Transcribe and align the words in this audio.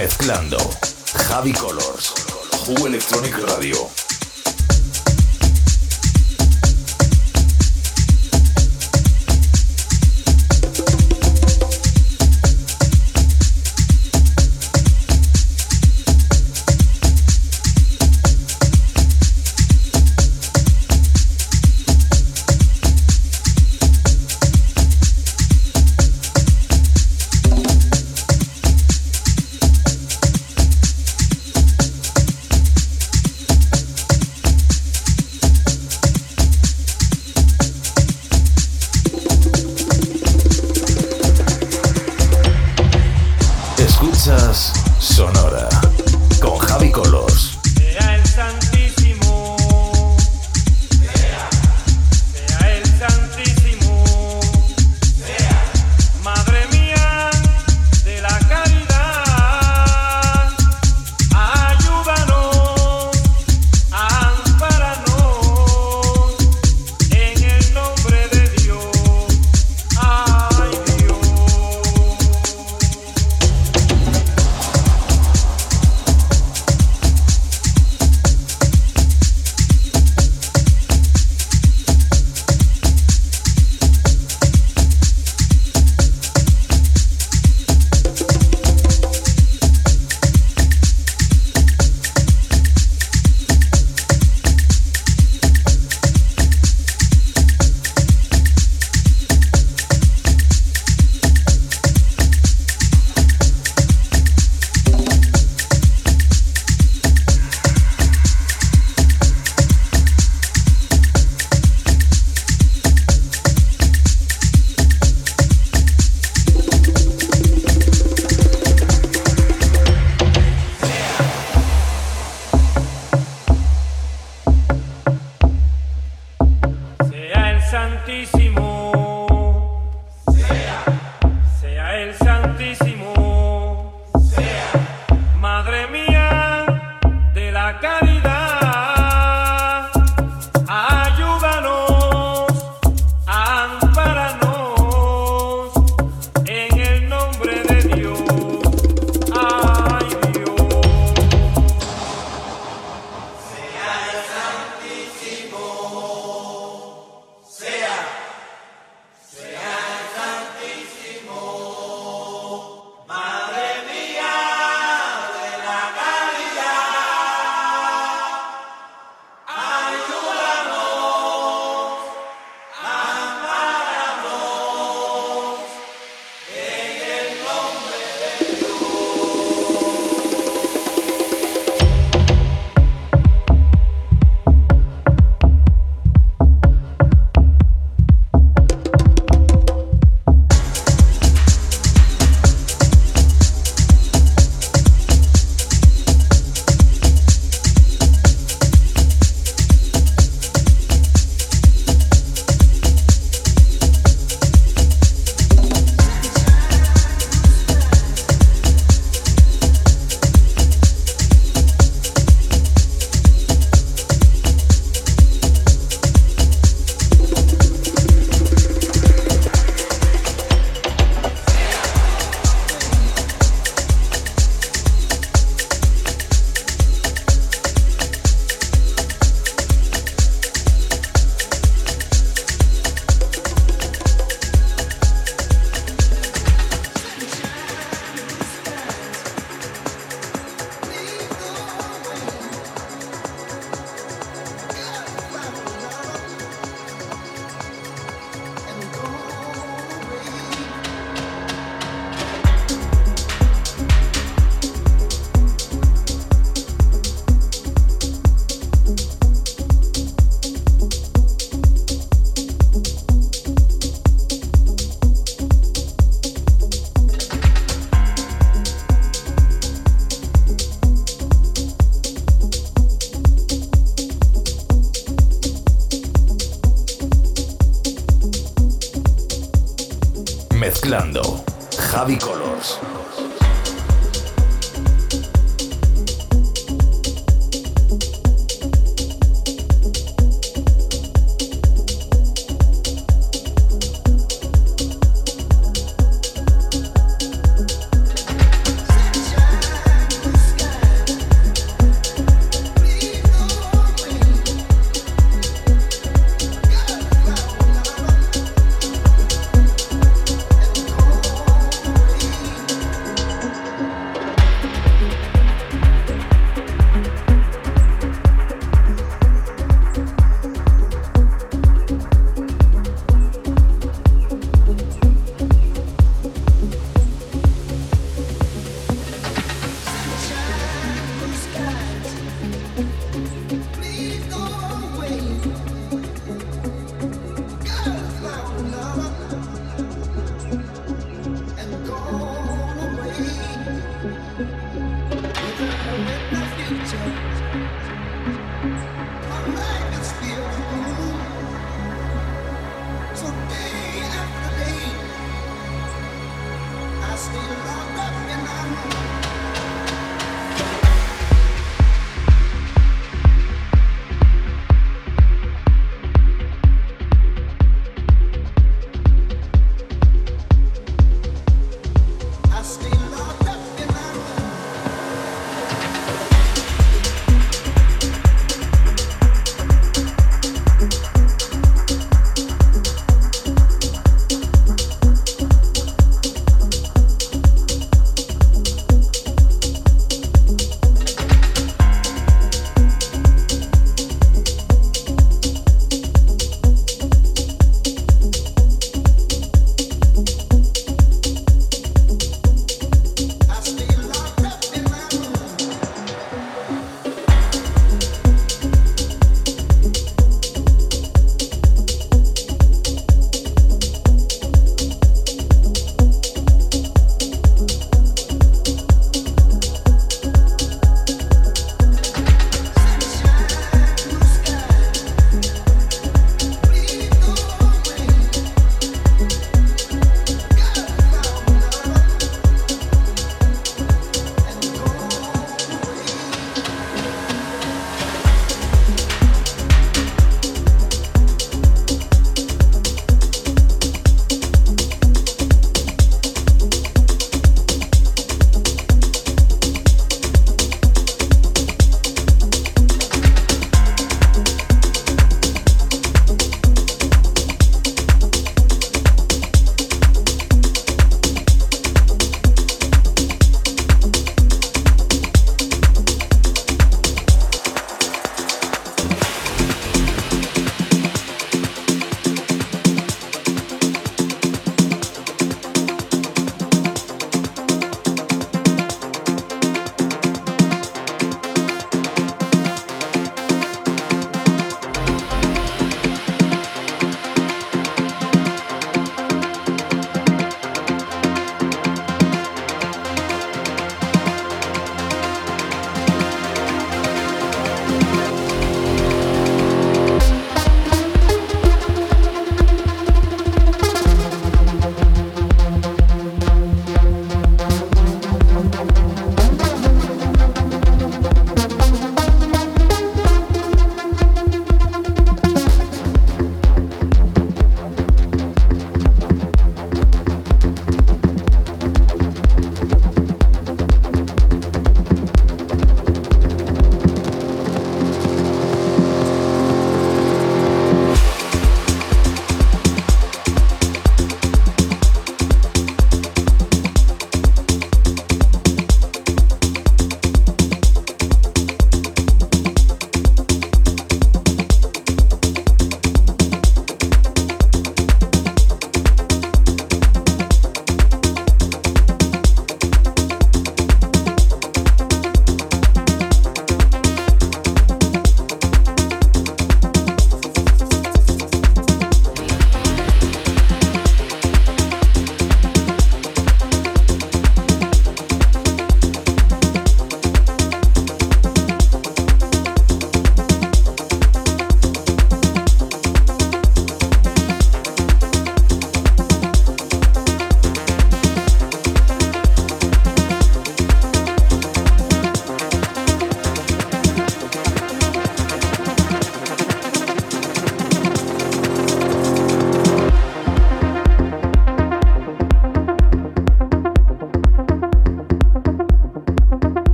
Mezclando. 0.00 0.56
Javi 1.28 1.52
Colors. 1.52 2.14
Jugo 2.64 2.86
Electronic 2.86 3.36
Radio. 3.46 3.99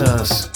us. 0.00 0.49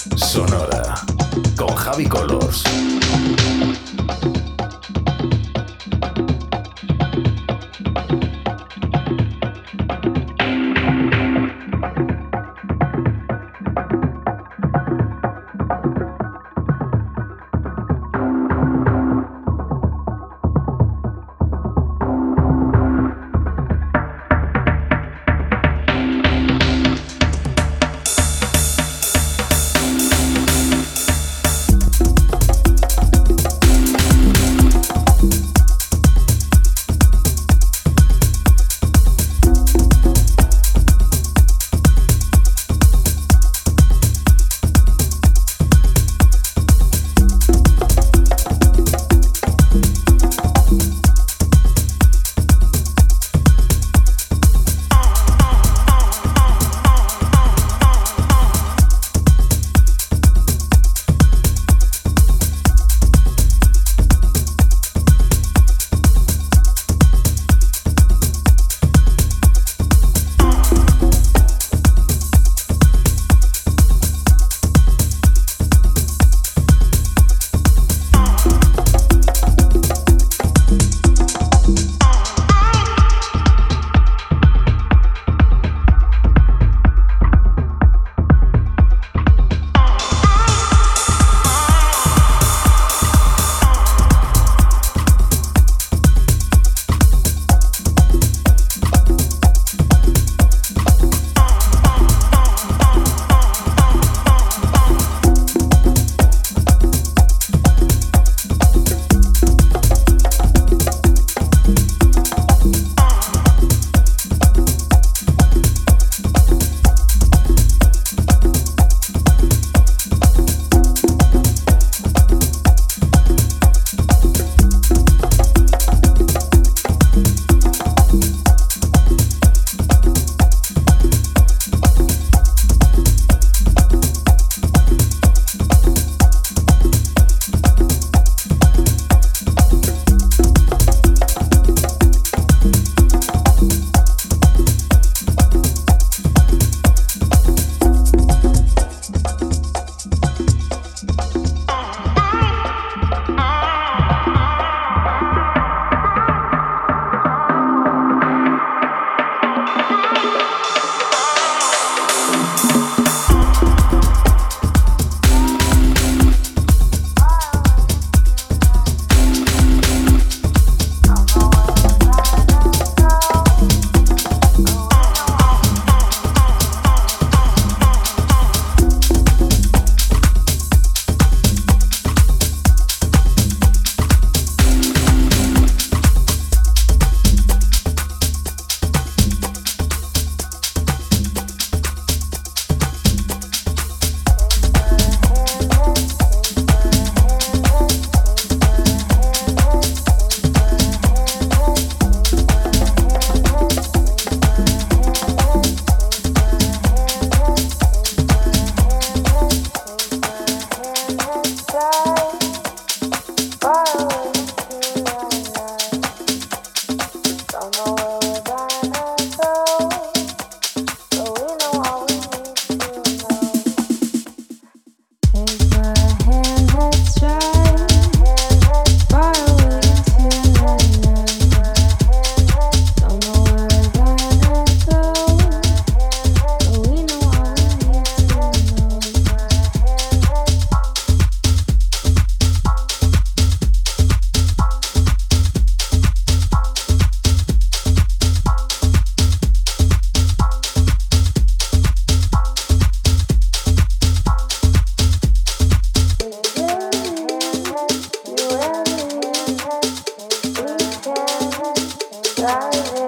desire 262.45 263.04